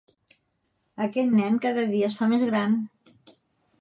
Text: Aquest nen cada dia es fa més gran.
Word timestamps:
Aquest 1.07 1.35
nen 1.41 1.59
cada 1.67 1.85
dia 1.93 2.09
es 2.13 2.17
fa 2.23 2.31
més 2.33 2.47
gran. 2.53 2.75